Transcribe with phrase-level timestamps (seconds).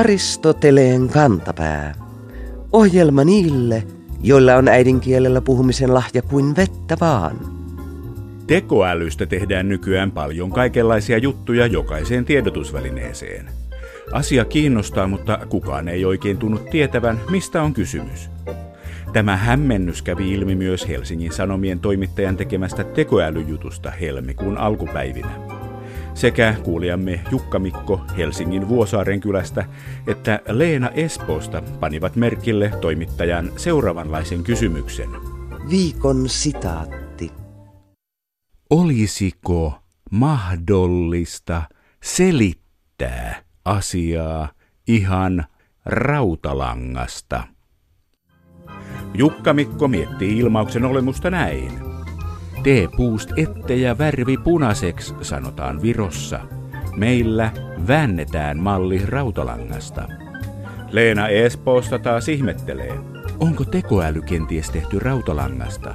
[0.00, 1.94] Aristoteleen kantapää.
[2.72, 3.82] Ohjelma niille,
[4.22, 7.36] joilla on äidinkielellä puhumisen lahja kuin vettä vaan.
[8.46, 13.50] Tekoälystä tehdään nykyään paljon kaikenlaisia juttuja jokaiseen tiedotusvälineeseen.
[14.12, 18.30] Asia kiinnostaa, mutta kukaan ei oikein tunnu tietävän, mistä on kysymys.
[19.12, 25.59] Tämä hämmennys kävi ilmi myös Helsingin Sanomien toimittajan tekemästä tekoälyjutusta helmikuun alkupäivinä.
[26.20, 29.64] Sekä kuulijamme Jukka Mikko Helsingin Vuosaaren kylästä
[30.06, 35.08] että Leena Espoosta panivat merkille toimittajan seuraavanlaisen kysymyksen.
[35.70, 37.32] Viikon sitaatti.
[38.70, 39.74] Olisiko
[40.10, 41.62] mahdollista
[42.02, 44.48] selittää asiaa
[44.88, 45.44] ihan
[45.84, 47.42] rautalangasta?
[49.14, 51.89] Jukka Mikko miettii ilmauksen olemusta näin.
[52.62, 56.40] Tee puust ettejä värvi punaiseksi, sanotaan Virossa.
[56.96, 57.50] Meillä
[57.88, 60.08] väännetään malli rautalangasta.
[60.90, 62.94] Leena Espoosta taas ihmettelee.
[63.38, 65.94] Onko tekoäly kenties tehty rautalangasta?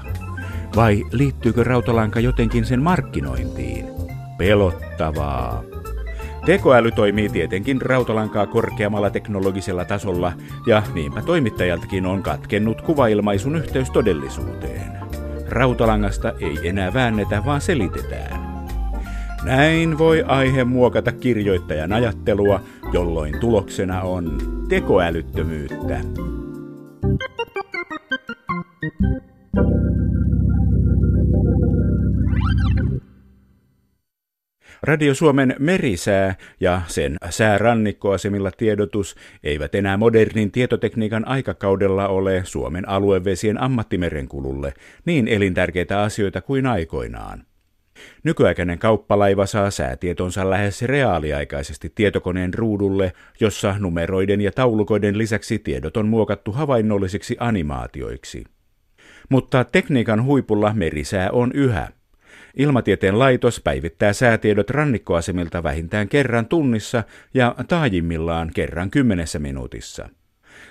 [0.76, 3.86] Vai liittyykö rautalanka jotenkin sen markkinointiin?
[4.38, 5.64] Pelottavaa.
[6.46, 10.34] Tekoäly toimii tietenkin rautalankaa korkeammalla teknologisella tasolla,
[10.68, 15.05] ja niinpä toimittajaltakin on katkennut kuvailmaisun yhteys todellisuuteen.
[15.50, 18.46] Rautalangasta ei enää väännetä, vaan selitetään.
[19.44, 22.62] Näin voi aihe muokata kirjoittajan ajattelua,
[22.94, 24.38] jolloin tuloksena on
[24.70, 26.02] tekoälyttömyyttä.
[34.86, 43.62] Radio Suomen merisää ja sen säärannikkoasemilla tiedotus eivät enää modernin tietotekniikan aikakaudella ole Suomen aluevesien
[43.62, 44.74] ammattimerenkululle
[45.06, 47.44] niin elintärkeitä asioita kuin aikoinaan.
[48.24, 56.08] Nykyaikainen kauppalaiva saa säätietonsa lähes reaaliaikaisesti tietokoneen ruudulle, jossa numeroiden ja taulukoiden lisäksi tiedot on
[56.08, 58.44] muokattu havainnollisiksi animaatioiksi.
[59.30, 61.90] Mutta tekniikan huipulla merisää on yhä.
[62.56, 70.10] Ilmatieteen laitos päivittää säätiedot rannikkoasemilta vähintään kerran tunnissa ja taajimmillaan kerran kymmenessä minuutissa.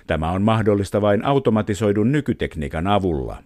[0.07, 3.43] Tämä on mahdollista vain automatisoidun nykytekniikan avulla.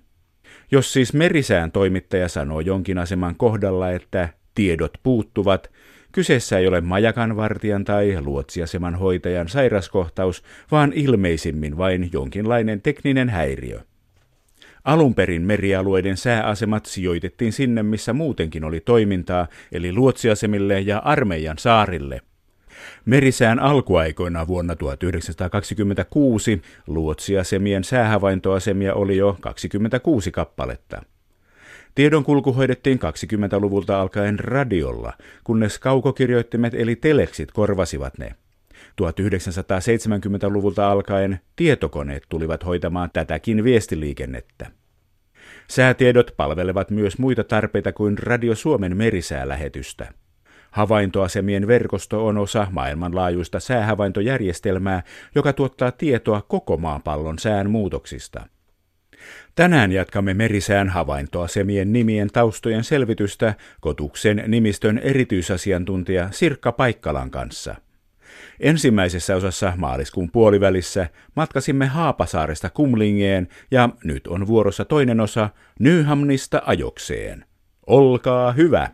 [0.70, 5.70] Jos siis merisään toimittaja sanoo jonkin aseman kohdalla, että tiedot puuttuvat,
[6.12, 13.80] kyseessä ei ole majakanvartijan tai luotsiaseman hoitajan sairaskohtaus, vaan ilmeisimmin vain jonkinlainen tekninen häiriö.
[14.88, 22.20] Alun perin merialueiden sääasemat sijoitettiin sinne, missä muutenkin oli toimintaa, eli luotsiasemille ja armeijan saarille.
[23.04, 31.02] Merisään alkuaikoina vuonna 1926 luotsiasemien säähavaintoasemia oli jo 26 kappaletta.
[31.94, 35.12] Tiedonkulku hoidettiin 20-luvulta alkaen radiolla,
[35.44, 38.34] kunnes kaukokirjoittimet eli teleksit korvasivat ne.
[39.02, 44.77] 1970-luvulta alkaen tietokoneet tulivat hoitamaan tätäkin viestiliikennettä.
[45.70, 50.12] Säätiedot palvelevat myös muita tarpeita kuin Radio Suomen merisäälähetystä.
[50.70, 55.02] Havaintoasemien verkosto on osa maailmanlaajuista säähavaintojärjestelmää,
[55.34, 58.46] joka tuottaa tietoa koko maapallon sään muutoksista.
[59.54, 67.74] Tänään jatkamme merisään havaintoasemien nimien taustojen selvitystä Kotuksen nimistön erityisasiantuntija Sirkka Paikkalan kanssa–
[68.60, 77.44] Ensimmäisessä osassa maaliskuun puolivälissä matkasimme Haapasaaresta Kumlingeen ja nyt on vuorossa toinen osa Nyhamnista ajokseen.
[77.86, 78.88] Olkaa hyvä!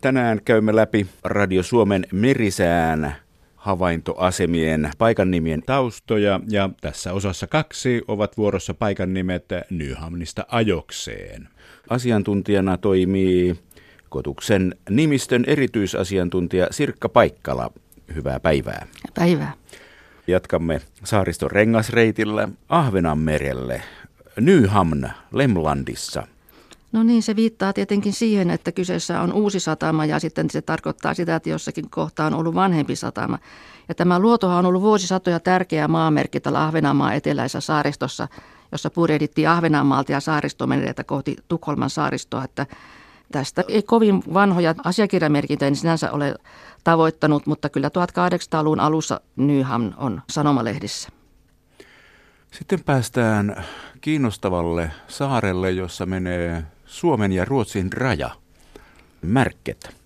[0.00, 3.16] Tänään käymme läpi Radio Suomen merisään
[3.64, 11.48] havaintoasemien paikan nimien taustoja ja tässä osassa kaksi ovat vuorossa paikan nimet Nyhamnista ajokseen.
[11.90, 13.56] Asiantuntijana toimii
[14.08, 17.70] Kotuksen nimistön erityisasiantuntija Sirkka Paikkala.
[18.14, 18.86] Hyvää päivää.
[19.14, 19.52] Päivää.
[20.26, 23.82] Jatkamme saariston rengasreitillä Ahvenanmerelle,
[24.40, 26.26] Nyhamn, Lemlandissa.
[26.94, 31.14] No niin, se viittaa tietenkin siihen, että kyseessä on uusi satama ja sitten se tarkoittaa
[31.14, 33.38] sitä, että jossakin kohtaa on ollut vanhempi satama.
[33.88, 38.28] Ja tämä luotohan on ollut vuosisatoja tärkeä maamerkki tällä Ahvenanmaan eteläisessä saaristossa–
[38.74, 42.66] jossa purjehdittiin Ahvenanmaalta ja saaristomereitä kohti Tukholman saaristoa, että
[43.32, 46.34] tästä ei kovin vanhoja asiakirjamerkintöjä sinänsä ole
[46.84, 51.08] tavoittanut, mutta kyllä 1800-luvun alussa Nyham on sanomalehdissä.
[52.50, 53.64] Sitten päästään
[54.00, 56.64] kiinnostavalle saarelle, jossa menee
[56.94, 58.30] Suomen ja Ruotsin raja.
[59.22, 59.96] Märket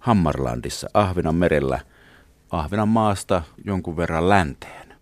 [0.00, 1.80] Hammarlandissa, Ahvenanmerellä,
[2.50, 4.94] Ahvenanmaasta jonkun verran länteen.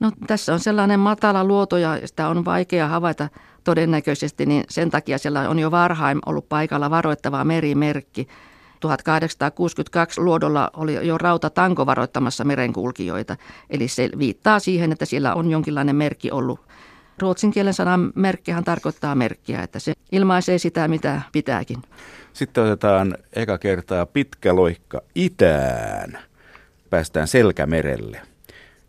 [0.00, 3.28] No tässä on sellainen matala luoto ja sitä on vaikea havaita
[3.64, 8.28] todennäköisesti, niin sen takia siellä on jo varhain ollut paikalla varoittava merimerkki.
[8.80, 13.36] 1862 luodolla oli jo rautatanko varoittamassa merenkulkijoita,
[13.70, 16.69] eli se viittaa siihen, että siellä on jonkinlainen merkki ollut.
[17.20, 21.78] Ruotsin kielen sanan merkkihän tarkoittaa merkkiä, että se ilmaisee sitä, mitä pitääkin.
[22.32, 26.18] Sitten otetaan eka kertaa pitkä loikka itään.
[26.90, 28.20] Päästään Selkämerelle.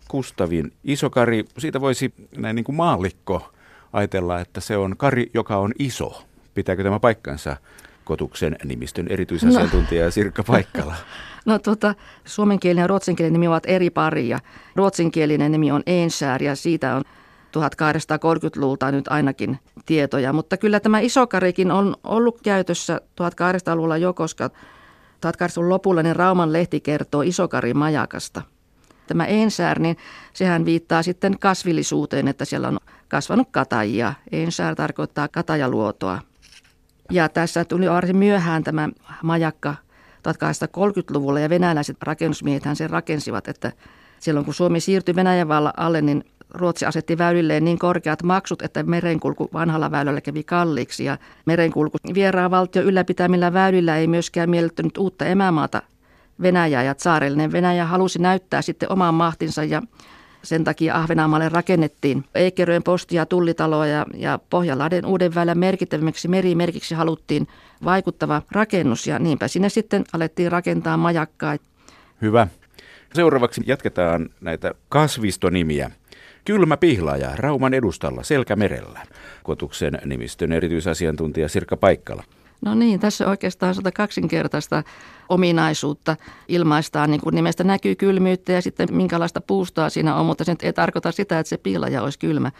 [0.07, 3.51] Kustavin isokari, siitä voisi näin niin kuin maallikko
[3.93, 6.23] ajatella, että se on kari, joka on iso.
[6.53, 7.57] Pitääkö tämä paikkansa?
[8.03, 10.11] Kotuksen nimistön erityisasiantuntija no.
[10.11, 10.95] Sirkka Paikkala.
[11.45, 11.95] No tuota,
[12.25, 14.39] suomenkielinen ja ruotsinkielinen nimi ovat eri paria.
[14.75, 17.03] Ruotsinkielinen nimi on Ensär ja siitä on
[17.57, 20.33] 1830-luvulta nyt ainakin tietoja.
[20.33, 24.49] Mutta kyllä tämä isokarikin on ollut käytössä 1800-luvulla jo, koska
[25.25, 28.41] 1800-luvun lopulla niin Rauman lehti kertoo isokarin majakasta.
[29.07, 29.97] Tämä Ensär, niin
[30.33, 34.13] sehän viittaa sitten kasvillisuuteen, että siellä on kasvanut katajia.
[34.31, 36.19] Ensär tarkoittaa katajaluotoa.
[37.11, 38.89] Ja tässä tuli varsin myöhään tämä
[39.23, 39.75] majakka
[40.27, 43.71] 1830-luvulla ja venäläiset rakennusmiehet sen rakensivat, että
[44.19, 45.47] silloin kun Suomi siirtyi Venäjän
[45.77, 51.17] alle, niin Ruotsi asetti väylilleen niin korkeat maksut, että merenkulku vanhalla väylällä kävi kalliiksi ja
[51.45, 55.81] merenkulku vieraan valtio ylläpitämillä väylillä ei myöskään miellyttänyt uutta emämaata
[56.41, 59.81] Venäjää ja saarellinen Venäjä halusi näyttää sitten oman mahtinsa ja
[60.43, 66.95] sen takia Ahvenanmaalle rakennettiin Eikeröjen posti- ja tullitaloa ja, ja Pohjanlahden uuden väylän merkittävimmäksi merimerkiksi
[66.95, 67.47] haluttiin
[67.83, 71.57] vaikuttava rakennus ja niinpä sinne sitten alettiin rakentaa majakkaa.
[72.21, 72.47] Hyvä.
[73.13, 75.91] Seuraavaksi jatketaan näitä kasvistonimiä.
[76.45, 78.99] Kylmä pihlaaja Rauman edustalla Selkämerellä.
[79.43, 82.23] Kotuksen nimistön erityisasiantuntija Sirkka Paikkala.
[82.65, 84.83] No niin, tässä oikeastaan sitä kaksinkertaista
[85.29, 86.15] ominaisuutta
[86.47, 90.73] ilmaistaan, niin kuin nimestä näkyy kylmyyttä ja sitten minkälaista puustoa siinä on, mutta se ei
[90.73, 92.51] tarkoita sitä, että se piilaja olisi kylmä.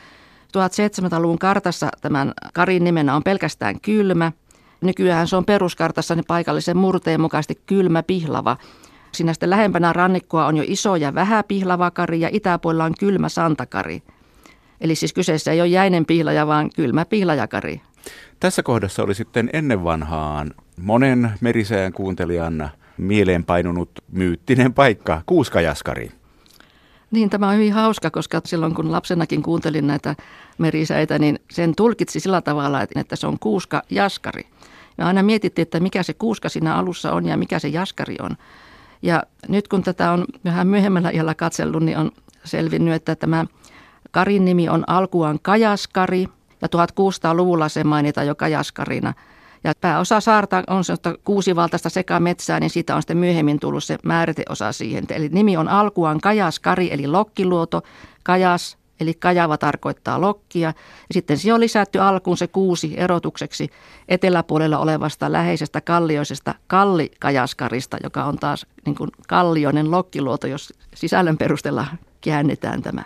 [0.47, 4.31] 1700-luvun kartassa tämän karin nimenä on pelkästään kylmä.
[4.81, 8.57] Nykyään se on peruskartassa niin paikallisen murteen mukaisesti kylmä pihlava.
[9.11, 14.03] Siinä sitten lähempänä rannikkoa on jo iso ja vähäpihlava kari ja itäpuolella on kylmä santakari.
[14.81, 17.81] Eli siis kyseessä ei ole jäinen pihlaja, vaan kylmä pihlajakari.
[18.39, 26.11] Tässä kohdassa oli sitten ennen vanhaan monen merisään kuuntelijan mieleenpainunut myyttinen paikka, Kuuskajaskari.
[27.11, 30.15] Niin, tämä on hyvin hauska, koska silloin kun lapsenakin kuuntelin näitä
[30.57, 34.43] merisäitä, niin sen tulkitsi sillä tavalla, että se on kuuska jaskari.
[34.97, 38.37] Ja aina mietittiin, että mikä se kuuska siinä alussa on ja mikä se jaskari on.
[39.01, 42.11] Ja nyt kun tätä on vähän myöhemmällä iällä katsellut, niin on
[42.43, 43.45] selvinnyt, että tämä
[44.11, 46.27] Karin nimi on alkuaan Kajaskari
[46.61, 49.13] ja 1600-luvulla se mainitaan jo Kajaskarina.
[49.63, 53.83] Ja pääosa saarta on se, että kuusivaltaista sekä metsää, niin siitä on sitten myöhemmin tullut
[53.83, 55.03] se määriteosa siihen.
[55.09, 57.81] Eli nimi on alkuaan Kajaskari eli lokkiluoto,
[58.23, 60.67] Kajas eli kajava tarkoittaa lokkia.
[60.69, 60.73] Ja
[61.11, 63.69] sitten siihen on lisätty alkuun se kuusi erotukseksi
[64.07, 71.87] eteläpuolella olevasta läheisestä kallioisesta kallikajaskarista, joka on taas niin kuin kallioinen lokkiluoto, jos sisällön perusteella
[72.21, 73.03] käännetään tämä.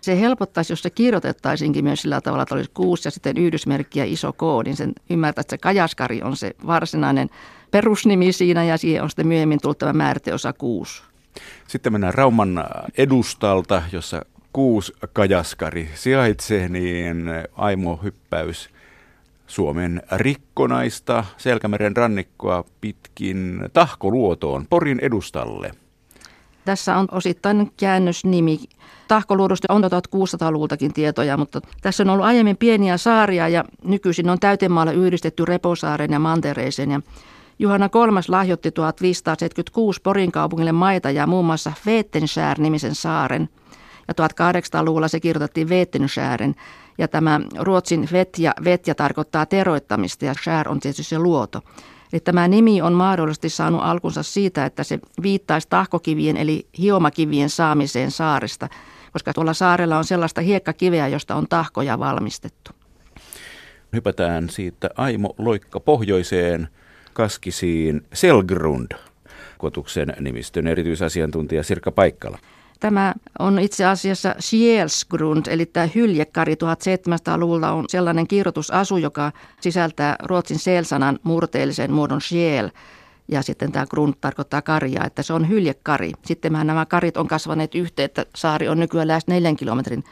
[0.00, 4.04] Se helpottaisi, jos se kirjoitettaisiinkin myös sillä tavalla, että olisi kuusi ja sitten yhdysmerkki ja
[4.04, 7.30] iso K, niin sen ymmärtää, että se kajaskari on se varsinainen
[7.70, 11.02] perusnimi siinä ja siihen on sitten myöhemmin tullut tämä määriteosa kuusi.
[11.68, 12.64] Sitten mennään Rauman
[12.98, 14.22] edustalta, jossa
[14.54, 17.24] kuusi kajaskari sijaitsee, niin
[17.56, 18.68] aimo hyppäys
[19.46, 25.70] Suomen rikkonaista Selkämeren rannikkoa pitkin Tahkoluotoon Porin edustalle.
[26.64, 28.60] Tässä on osittain käännösnimi.
[29.08, 34.94] Tahkoluodosta on 1600-luvultakin tietoja, mutta tässä on ollut aiemmin pieniä saaria ja nykyisin on täytemaalle
[34.94, 36.90] yhdistetty Reposaaren ja Mantereeseen.
[36.90, 37.00] Ja
[37.58, 43.48] Juhana III lahjoitti 1576 Porin kaupungille maita ja muun muassa Veettenskär-nimisen saaren–
[44.08, 46.54] ja 1800-luvulla se kirjoitettiin Vetenskäären.
[46.98, 51.62] Ja tämä ruotsin vetja, vetja tarkoittaa teroittamista ja skär on tietysti se luoto.
[52.12, 58.10] Eli tämä nimi on mahdollisesti saanut alkunsa siitä, että se viittaisi tahkokivien eli hiomakivien saamiseen
[58.10, 58.68] saaresta,
[59.12, 62.70] koska tuolla saarella on sellaista hiekkakiveä, josta on tahkoja valmistettu.
[63.92, 66.68] Hypätään siitä Aimo Loikka pohjoiseen
[67.12, 68.92] Kaskisiin Selgrund,
[69.58, 72.38] kotuksen nimistön erityisasiantuntija Sirkka Paikkala.
[72.80, 80.58] Tämä on itse asiassa Själsgrund, eli tämä hyljekari 1700-luvulla on sellainen kirjoitusasu, joka sisältää ruotsin
[80.58, 82.70] selsanan murteellisen muodon själ.
[83.28, 86.12] Ja sitten tämä grund tarkoittaa karjaa, että se on hyljekari.
[86.24, 90.04] Sitten nämä karit on kasvaneet yhteen, että saari on nykyään lähes neljän kilometrin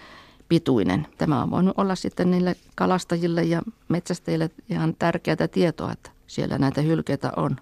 [0.49, 1.07] pituinen.
[1.19, 6.81] Tämä on voinut olla sitten niille kalastajille ja metsästäjille ihan tärkeää tietoa, että siellä näitä
[6.81, 7.57] hylkeitä on.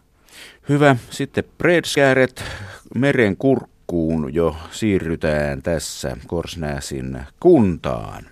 [0.69, 0.97] Hyvä.
[1.11, 2.45] Sitten Bredskääret,
[2.95, 3.37] meren
[3.91, 8.25] alkuun jo siirrytään tässä Korsnäsin kuntaan.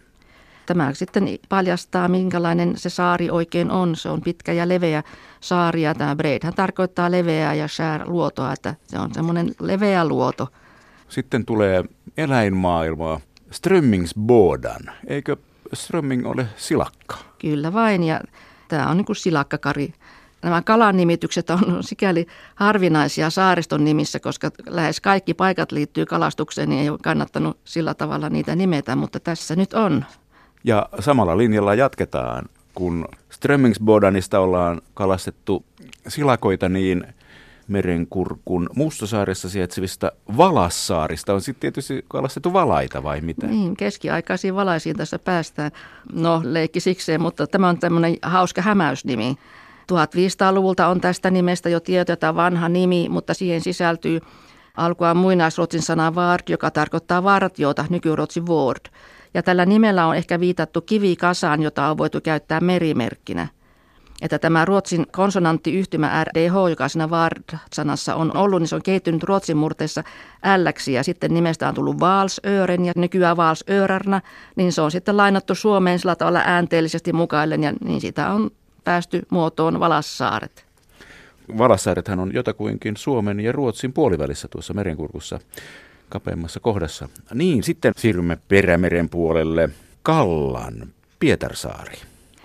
[0.66, 3.96] Tämä sitten paljastaa, minkälainen se saari oikein on.
[3.96, 5.02] Se on pitkä ja leveä
[5.40, 10.48] saari ja tämä Breidhän tarkoittaa leveää ja share luotoa, että se on semmoinen leveä luoto.
[11.08, 11.84] Sitten tulee
[12.16, 13.20] eläinmaailmaa.
[13.50, 14.92] Strömmingsbådan.
[15.06, 15.36] Eikö
[15.72, 17.16] strömming ole silakka?
[17.38, 18.20] Kyllä vain ja
[18.68, 19.94] tämä on niin kuin silakkakari.
[20.42, 26.82] Nämä kalan nimitykset on sikäli harvinaisia saariston nimissä, koska lähes kaikki paikat liittyy kalastukseen, niin
[26.82, 30.04] ei ole kannattanut sillä tavalla niitä nimetä, mutta tässä nyt on.
[30.64, 32.44] Ja samalla linjalla jatketaan.
[32.74, 35.64] Kun Strömmingsbodanista ollaan kalastettu
[36.08, 37.04] silakoita, niin
[37.68, 43.46] merenkurkun Mustosaaressa sijaitsevista Valassaarista on sitten tietysti kalastettu valaita vai mitä?
[43.46, 45.70] Niin, keskiaikaisiin valaisiin tässä päästään.
[46.12, 49.36] No, leikki sikseen, mutta tämä on tämmöinen hauska hämäysnimi.
[49.92, 54.20] 1500-luvulta on tästä nimestä jo tieto, että vanha nimi, mutta siihen sisältyy
[54.76, 58.86] alkua muinaisruotsin sana vard, joka tarkoittaa vartiota, nykyruotsin ward.
[59.34, 63.48] Ja tällä nimellä on ehkä viitattu kivikasaan, jota on voitu käyttää merimerkkinä.
[64.22, 69.56] Että tämä ruotsin konsonanttiyhtymä RDH, joka siinä Vard-sanassa on ollut, niin se on kehittynyt ruotsin
[69.56, 70.02] murteessa
[70.42, 74.20] älläksi ja sitten nimestä on tullut Vaalsöören ja nykyään Vaalsöörarna,
[74.56, 78.50] niin se on sitten lainattu Suomeen sillä tavalla äänteellisesti mukaillen ja niin sitä on
[78.88, 80.64] päästy muotoon Valassaaret.
[81.58, 85.38] Valassaarethan on jotakuinkin Suomen ja Ruotsin puolivälissä tuossa merenkurkussa
[86.08, 87.08] kapeammassa kohdassa.
[87.34, 89.68] Niin, sitten siirrymme Perämeren puolelle.
[90.02, 91.96] Kallan, Pietarsaari.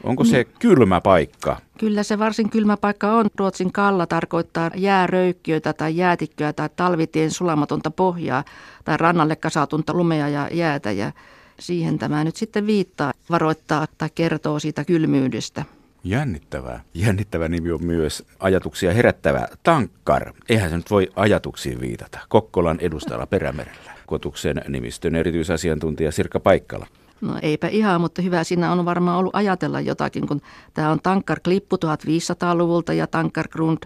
[0.03, 0.47] Onko se niin.
[0.59, 1.57] kylmä paikka?
[1.79, 3.25] Kyllä se varsin kylmä paikka on.
[3.35, 8.43] Ruotsin kalla tarkoittaa jääröykkiöitä tai jäätikköä tai talvitien sulamatonta pohjaa
[8.85, 10.91] tai rannalle kasautunta lumea ja jäätä.
[10.91, 11.11] Ja
[11.59, 15.65] siihen tämä nyt sitten viittaa, varoittaa tai kertoo siitä kylmyydestä.
[16.03, 16.81] Jännittävää.
[16.93, 20.33] Jännittävä nimi on myös ajatuksia herättävä Tankkar.
[20.49, 22.19] Eihän se nyt voi ajatuksiin viitata.
[22.29, 23.91] Kokkolan edustalla Perämerellä.
[24.05, 26.87] Kotuksen nimistön erityisasiantuntija Sirkka Paikkala.
[27.21, 30.41] No eipä ihan, mutta hyvä siinä on varmaan ollut ajatella jotakin, kun
[30.73, 33.77] tämä on Tankkar-klippu 1500-luvulta ja Tankkar-grund.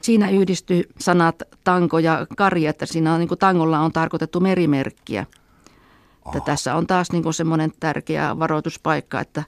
[0.00, 5.26] Siinä yhdistyy sanat tanko ja kari, että siinä on, niin kuin tangolla on tarkoitettu merimerkkiä.
[6.26, 9.42] Että tässä on taas niin semmoinen tärkeä varoituspaikka, että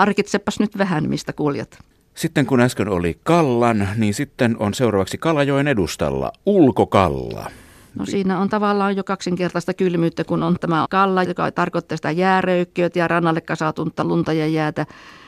[0.00, 1.78] harkitsepas nyt vähän, mistä kuljet.
[2.14, 7.50] Sitten kun äsken oli Kallan, niin sitten on seuraavaksi Kalajoen edustalla Ulkokalla.
[7.94, 12.98] No siinä on tavallaan jo kaksinkertaista kylmyyttä, kun on tämä kalla, joka tarkoittaa sitä jääröykkiötä
[12.98, 14.86] ja rannalle kasautunta lunta ja jäätä.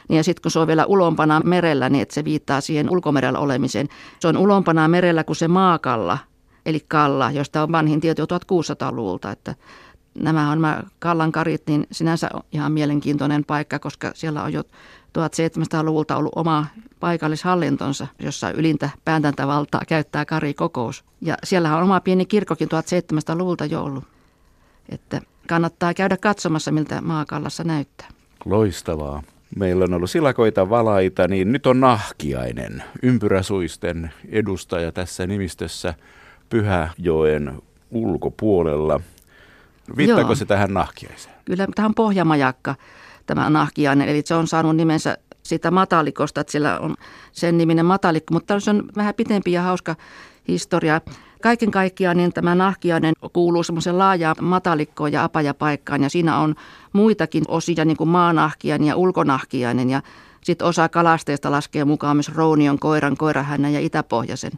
[0.09, 3.39] Niin ja sitten kun se on vielä ulompana merellä, niin että se viittaa siihen ulkomerellä
[3.39, 3.89] olemiseen.
[4.21, 6.19] Se on ulompana merellä kuin se maakalla,
[6.67, 9.31] eli kalla, josta on vanhin tieto 1600-luvulta.
[9.31, 9.55] Että
[10.15, 14.63] nämä on nämä Kallan karit, niin sinänsä ihan mielenkiintoinen paikka, koska siellä on jo
[15.19, 16.67] 1700-luvulta ollut oma
[17.01, 21.05] paikallishallintonsa, jossa ylintä päätäntävaltaa käyttää Kari kokous.
[21.21, 24.05] Ja siellä on oma pieni kirkkokin 1700-luvulta jo ollut.
[24.89, 28.09] Että kannattaa käydä katsomassa, miltä maakallassa näyttää.
[28.45, 29.23] Loistavaa.
[29.57, 35.95] Meillä on ollut silakoita valaita, niin nyt on nahkiainen, ympyräsuisten edustaja tässä nimistössä
[36.49, 39.01] Pyhäjoen ulkopuolella.
[39.97, 40.35] Viittaako Joo.
[40.35, 41.35] se tähän nahkiaiseen?
[41.45, 42.75] Kyllä, tähän pohjamajakka
[43.27, 46.95] tämä nahkiainen, eli se on saanut nimensä siitä matalikosta, että sillä on
[47.33, 49.97] sen niminen matalikko, mutta se on vähän pitempi ja hauska
[50.49, 51.01] historia.
[51.43, 56.55] Kaiken kaikkiaan niin tämä nahkiainen kuuluu semmoisen laajaan matalikkoon ja apajapaikkaan ja siinä on
[56.93, 60.03] muitakin osia niin kuin maanahkiainen ja ulkonahkiainen ja
[60.41, 64.53] sitten osa kalasteista laskee mukaan myös rounion, koiran, koirahännän ja itäpohjaisen.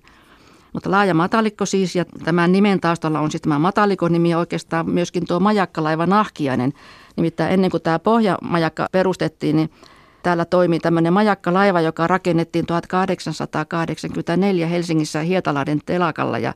[0.74, 5.26] Mutta laaja matalikko siis, ja tämän nimen taustalla on sitten tämä matalikon nimi oikeastaan myöskin
[5.26, 6.72] tuo majakkalaiva nahkiainen.
[7.16, 9.70] Nimittäin ennen kuin tämä pohjamajakka perustettiin, niin
[10.22, 16.54] täällä toimii tämmöinen majakkalaiva, joka rakennettiin 1884 Helsingissä Hietalahden telakalla ja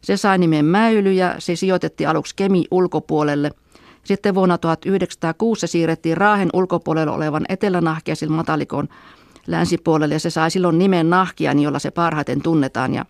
[0.00, 3.50] se sai nimen Mäily ja se sijoitettiin aluksi Kemi ulkopuolelle.
[4.04, 8.88] Sitten vuonna 1906 se siirrettiin Raahen ulkopuolella olevan Etelänahkiaisen matalikon
[9.46, 13.04] länsipuolelle ja se sai silloin nimen Nahkian, jolla se parhaiten tunnetaan ja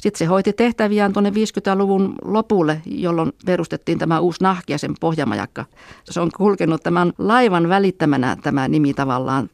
[0.00, 5.64] sitten se hoiti tehtäviään tuonne 50-luvun lopulle, jolloin perustettiin tämä uusi Nahkiasen pohjamajakka.
[6.04, 9.50] Se on kulkenut tämän laivan välittämänä tämä nimi tavallaan.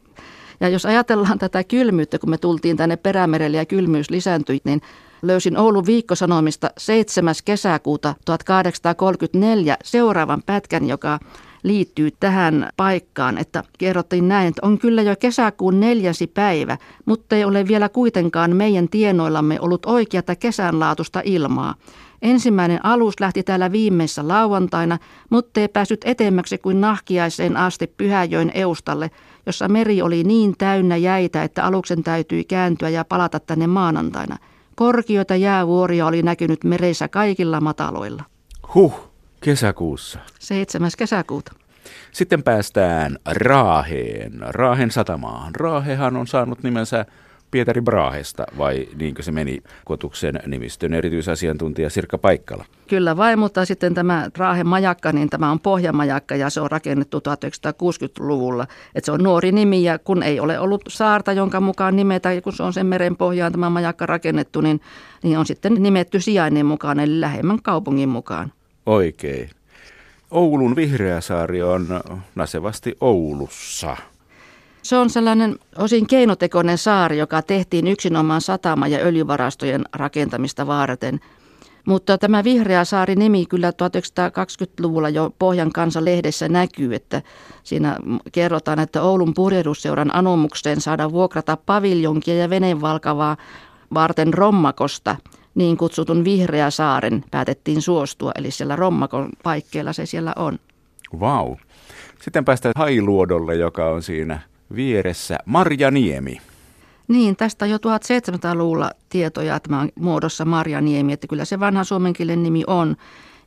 [0.60, 4.80] Ja jos ajatellaan tätä kylmyyttä, kun me tultiin tänne Perämerelle ja kylmyys lisääntyi, niin
[5.22, 7.34] löysin Oulun viikkosanomista 7.
[7.44, 11.18] kesäkuuta 1834 seuraavan pätkän, joka
[11.66, 17.44] liittyy tähän paikkaan, että kerrottiin näin, että on kyllä jo kesäkuun neljäsi päivä, mutta ei
[17.44, 21.74] ole vielä kuitenkaan meidän tienoillamme ollut oikeata kesänlaatusta ilmaa.
[22.22, 24.98] Ensimmäinen alus lähti täällä viimeisessä lauantaina,
[25.30, 29.10] mutta ei päässyt etemmäksi kuin nahkiaiseen asti Pyhäjoen eustalle,
[29.46, 34.36] jossa meri oli niin täynnä jäitä, että aluksen täytyi kääntyä ja palata tänne maanantaina.
[34.74, 38.24] Korkioita jäävuoria oli näkynyt mereissä kaikilla mataloilla.
[38.74, 39.05] Huh,
[39.46, 40.18] kesäkuussa.
[40.38, 40.90] 7.
[40.98, 41.52] kesäkuuta.
[42.12, 45.54] Sitten päästään Raaheen, Raahen satamaan.
[45.54, 47.06] Raahehan on saanut nimensä
[47.50, 52.64] Pietari Braahesta vai niinkö se meni Kotuksen nimistön erityisasiantuntija Sirkka Paikkala?
[52.88, 57.18] Kyllä vain, mutta sitten tämä Raahen majakka, niin tämä on pohjamajakka ja se on rakennettu
[57.18, 58.66] 1960-luvulla.
[58.94, 62.52] Että se on nuori nimi ja kun ei ole ollut saarta, jonka mukaan nimetä, kun
[62.52, 64.80] se on sen meren pohjaan tämä majakka rakennettu, niin,
[65.22, 68.52] niin on sitten nimetty sijainnin mukaan, eli lähemmän kaupungin mukaan.
[68.86, 69.50] Oikein.
[70.30, 72.00] Oulun Vihreäsaari on
[72.34, 73.96] nasevasti Oulussa.
[74.82, 81.20] Se on sellainen osin keinotekoinen saari, joka tehtiin yksinomaan satama- ja öljyvarastojen rakentamista varten.
[81.86, 87.22] Mutta tämä Vihreä saari nimi kyllä 1920-luvulla jo Pohjan kansan lehdessä näkyy, että
[87.62, 87.96] siinä
[88.32, 93.36] kerrotaan, että Oulun purjehdusseuran anomukseen saada vuokrata paviljonkia ja venevalkavaa
[93.94, 95.16] varten Rommakosta,
[95.56, 100.58] niin kutsutun Vihreä saaren päätettiin suostua, eli siellä Rommakon paikkeilla se siellä on.
[101.20, 101.48] Vau.
[101.48, 101.56] Wow.
[102.22, 104.40] Sitten päästään Hailuodolle, joka on siinä
[104.74, 106.40] vieressä Marjaniemi.
[107.08, 112.96] Niin, tästä jo 1700-luvulla tietoja tämä muodossa Marjaniemi, että kyllä se vanha suomenkielen nimi on.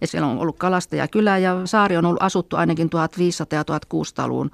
[0.01, 4.51] Ja siellä on ollut kalastajakylä ja saari on ollut asuttu ainakin 1500- ja 1600-luvun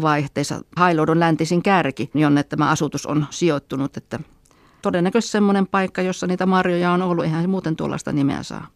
[0.00, 0.60] vaihteessa.
[0.76, 4.20] Hailuodon läntisin kärki, jonne tämä asutus on sijoittunut, että
[4.82, 8.66] todennäköisesti semmoinen paikka, jossa niitä marjoja on ollut, eihän se muuten tuollaista nimeä saa.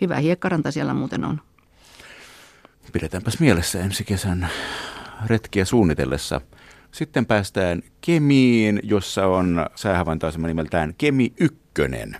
[0.00, 1.40] Hyvä hiekkaranta siellä muuten on.
[2.92, 4.48] Pidetäänpäs mielessä ensi kesän
[5.26, 6.40] retkiä suunnitellessa.
[6.92, 12.16] Sitten päästään Kemiin, jossa on säähavaintoasema nimeltään Kemi Ykkönen.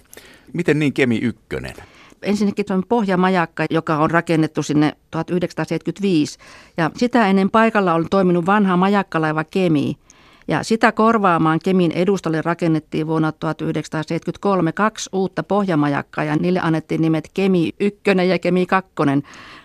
[0.53, 1.75] Miten niin Kemi Ykkönen?
[2.23, 6.39] Ensinnäkin on pohjamajakka, joka on rakennettu sinne 1975.
[6.77, 9.97] Ja sitä ennen paikalla on toiminut vanha majakkalaiva Kemi.
[10.49, 17.31] Ja sitä korvaamaan Kemin edustalle rakennettiin vuonna 1973 kaksi uutta pohjamajakkaa ja niille annettiin nimet
[17.35, 18.93] Kemi 1 ja Kemi 2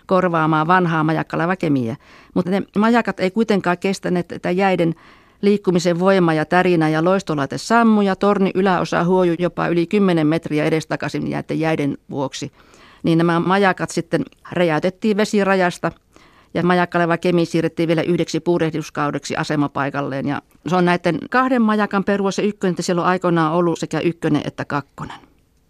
[0.06, 1.96] korvaamaan vanhaa majakkalaiva Kemiä.
[2.34, 4.94] Mutta ne majakat ei kuitenkaan kestäneet tätä jäiden
[5.42, 10.64] liikkumisen voima ja tärinä ja loistolaite sammu ja torni yläosa huoju jopa yli 10 metriä
[10.64, 12.52] edestakaisin jäiden vuoksi.
[13.02, 15.92] Niin nämä majakat sitten räjäytettiin vesirajasta–
[16.54, 20.28] ja majakkaleva Kemi siirrettiin vielä yhdeksi purehduskaudeksi asemapaikalleen.
[20.28, 24.00] Ja se on näiden kahden majakan perua se ykkönen, että siellä on aikoinaan ollut sekä
[24.00, 25.16] ykkönen että kakkonen.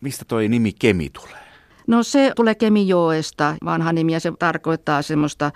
[0.01, 1.41] Mistä toi nimi Kemi tulee?
[1.87, 5.53] No se tulee Kemijoesta, vanha nimi, ja se tarkoittaa semmoista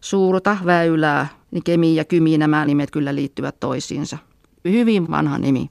[0.00, 1.26] suurta väylää.
[1.50, 4.18] Niin Kemi ja Kymi, nämä nimet kyllä liittyvät toisiinsa.
[4.64, 5.70] Hyvin vanha nimi.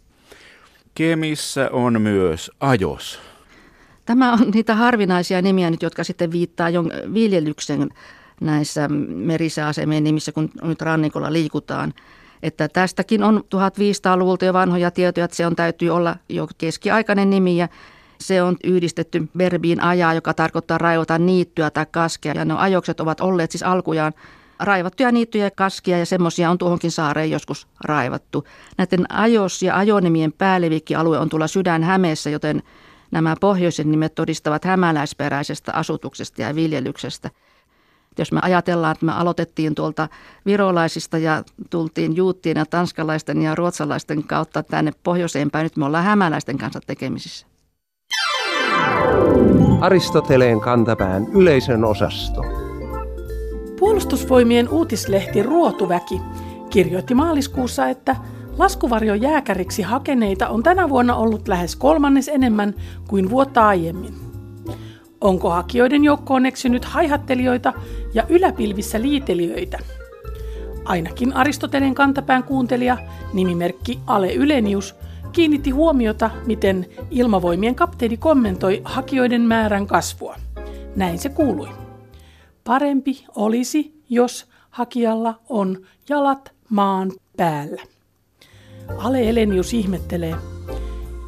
[0.96, 3.20] Kemissä on myös Ajos.
[4.06, 6.70] Tämä on niitä harvinaisia nimiä nyt, jotka sitten viittaa
[7.14, 7.90] viljelyksen
[8.42, 11.94] näissä merisäasemien nimissä, kun nyt rannikolla liikutaan.
[12.44, 17.58] Että tästäkin on 1500-luvulta jo vanhoja tietoja, että se on täytyy olla jo keskiaikainen nimi
[17.58, 17.68] ja
[18.20, 22.34] se on yhdistetty verbiin ajaa, joka tarkoittaa raivata niittyä tai kaskea.
[22.34, 24.14] Ja ne ajokset ovat olleet siis alkujaan
[24.60, 28.48] raivattuja niittyjä ja kaskia ja semmoisia on tuohonkin saareen joskus raivattu.
[28.78, 32.64] Näiden ajos- ja ajonimien päällevikki-alue on tuolla sydän Hämeessä, joten
[33.12, 37.30] nämä pohjoisen nimet todistavat hämäläisperäisestä asutuksesta ja viljelyksestä–
[38.22, 40.08] jos me ajatellaan, että me aloitettiin tuolta
[40.46, 46.04] virolaisista ja tultiin juuttien ja tanskalaisten ja ruotsalaisten kautta tänne pohjoiseen päin, nyt me ollaan
[46.04, 47.48] hämäläisten kanssa tekemisissä.
[49.82, 52.42] Aristoteleen kantapään yleisön osasto.
[53.80, 56.22] Puolustusvoimien uutislehti Ruotuväki
[56.70, 58.16] kirjoitti maaliskuussa, että
[58.58, 62.74] laskuvarjo jääkäriksi hakeneita on tänä vuonna ollut lähes kolmannes enemmän
[63.08, 64.23] kuin vuotta aiemmin.
[65.24, 67.74] Onko hakijoiden joukkoon eksynyt haihattelijoita
[68.14, 69.80] ja yläpilvissä liitelijöitä?
[70.86, 72.98] Ainakin Aristoteleen kantapään kuuntelija,
[73.34, 74.96] nimimerkki Ale Ylenius,
[75.32, 80.36] kiinnitti huomiota, miten ilmavoimien kapteeni kommentoi hakijoiden määrän kasvua.
[80.96, 81.70] Näin se kuului.
[82.64, 87.82] Parempi olisi, jos hakijalla on jalat maan päällä.
[88.98, 90.36] Ale Elenius ihmettelee,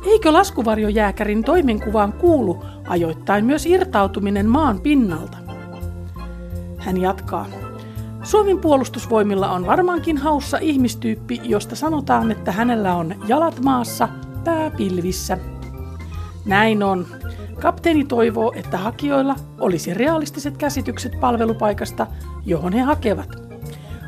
[0.06, 5.38] Eikö laskuvarjojääkärin toimenkuvaan kuulu ajoittain myös irtautuminen maan pinnalta?
[6.78, 7.46] Hän jatkaa.
[8.24, 14.10] Suomen puolustusvoimilla on varmaankin haussa ihmistyyppi, josta sanotaan, että hänellä on jalat maassa,
[14.44, 15.38] pää pilvissä.
[16.46, 17.08] Näin on.
[17.62, 22.08] Kapteeni toivoo, että hakijoilla olisi realistiset käsitykset palvelupaikasta,
[22.46, 23.30] johon he hakevat.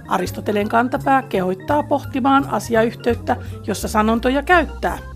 [0.08, 3.36] Aristoteleen kantapää kehoittaa pohtimaan asiayhteyttä,
[3.68, 4.98] jossa sanontoja käyttää–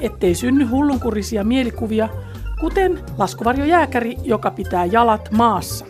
[0.00, 2.08] ettei synny hullunkurisia mielikuvia,
[2.60, 5.86] kuten laskuvarjojääkäri, joka pitää jalat maassa.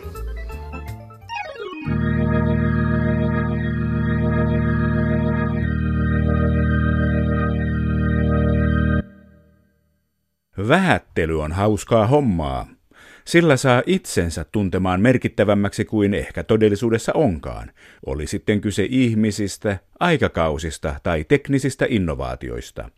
[10.67, 12.67] Vähättely on hauskaa hommaa.
[13.25, 17.71] Sillä saa itsensä tuntemaan merkittävämmäksi kuin ehkä todellisuudessa onkaan,
[18.05, 22.89] oli sitten kyse ihmisistä, aikakausista tai teknisistä innovaatioista.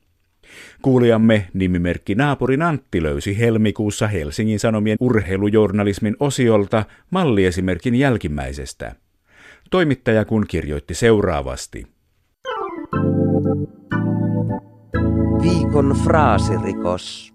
[0.82, 8.96] Kuulijamme nimimerkki Naapurin Antti löysi helmikuussa Helsingin Sanomien urheilujournalismin osiolta malliesimerkin jälkimmäisestä.
[9.70, 11.88] Toimittaja kun kirjoitti seuraavasti.
[15.42, 17.34] Viikon fraasirikos.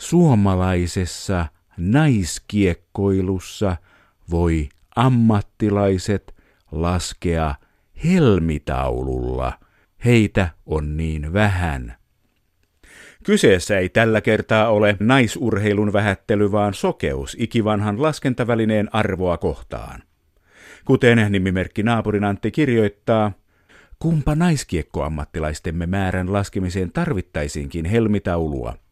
[0.00, 3.76] Suomalaisessa naiskiekkoilussa
[4.30, 6.34] voi ammattilaiset
[6.72, 7.54] laskea
[8.04, 9.52] helmitaululla.
[10.04, 11.96] Heitä on niin vähän.
[13.24, 20.02] Kyseessä ei tällä kertaa ole naisurheilun vähättely, vaan sokeus ikivanhan laskentavälineen arvoa kohtaan.
[20.84, 23.32] Kuten nimimerkki naapurin Antti kirjoittaa,
[23.98, 28.74] kumpa naiskiekkoammattilaistemme määrän laskemiseen tarvittaisiinkin helmitaulua–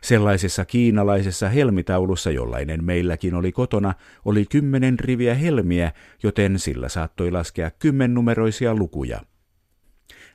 [0.00, 3.94] Sellaisessa kiinalaisessa helmitaulussa, jollainen meilläkin oli kotona,
[4.24, 5.92] oli kymmenen riviä helmiä,
[6.22, 9.20] joten sillä saattoi laskea kymmennumeroisia lukuja.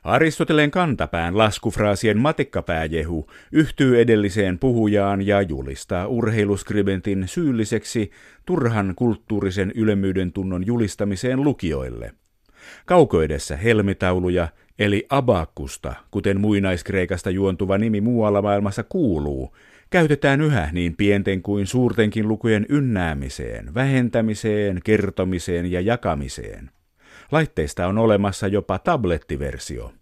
[0.04, 8.10] Aristoteleen kantapään laskufraasien matikkapääjehu yhtyy edelliseen puhujaan ja julistaa urheiluskribentin syylliseksi
[8.46, 12.12] turhan kulttuurisen ylemmyyden tunnon julistamiseen lukijoille.
[12.86, 19.56] Kaukoidessa helmitauluja, eli abakusta, kuten muinaiskreikasta juontuva nimi muualla maailmassa kuuluu,
[19.90, 26.70] käytetään yhä niin pienten kuin suurtenkin lukujen ynnäämiseen, vähentämiseen, kertomiseen ja jakamiseen.
[27.32, 29.92] Laitteista on olemassa jopa tablettiversio.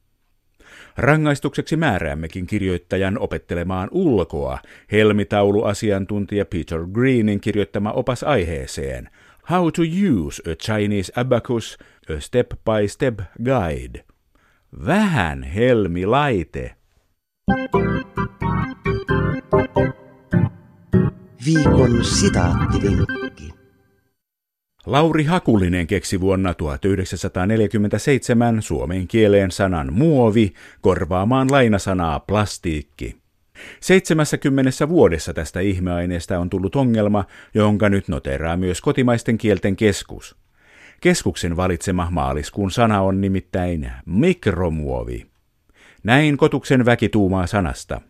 [0.97, 4.59] Rangaistukseksi määräämmekin kirjoittajan opettelemaan ulkoa
[4.93, 9.09] helmitauluasiantuntija Peter Greenin kirjoittama opas aiheeseen
[9.51, 11.79] How to use a Chinese abacus,
[12.17, 14.05] a step-by-step guide–
[14.87, 16.77] Vähän helmi laite.
[21.47, 23.62] Viikon sitaattivinkki.
[24.87, 33.17] Lauri Hakulinen keksi vuonna 1947 suomen kieleen sanan muovi korvaamaan lainasanaa plastiikki.
[33.81, 40.37] 70 vuodessa tästä ihmeaineesta on tullut ongelma, jonka nyt noteraa myös kotimaisten kielten keskus.
[41.01, 45.27] Keskuksen valitsema maaliskuun sana on nimittäin mikromuovi.
[46.05, 48.01] Näin kotuksen väki tuumaa sanasta.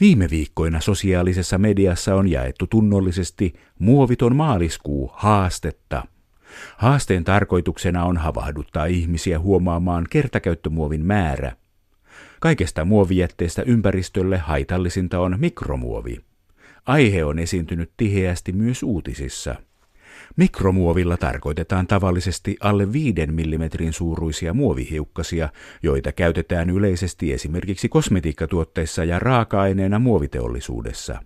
[0.00, 6.06] Viime viikkoina sosiaalisessa mediassa on jaettu tunnollisesti muoviton maaliskuu haastetta.
[6.76, 11.56] Haasteen tarkoituksena on havahduttaa ihmisiä huomaamaan kertakäyttömuovin määrä.
[12.40, 16.20] Kaikesta muovijätteestä ympäristölle haitallisinta on mikromuovi.
[16.86, 19.54] Aihe on esiintynyt tiheästi myös uutisissa–
[20.36, 25.48] Mikromuovilla tarkoitetaan tavallisesti alle 5 mm suuruisia muovihiukkasia,
[25.82, 31.22] joita käytetään yleisesti esimerkiksi kosmetiikkatuotteissa ja raaka-aineena muoviteollisuudessa.